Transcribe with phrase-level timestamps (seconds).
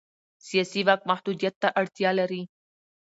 [0.47, 2.41] سیاسي واک محدودیت ته اړتیا لري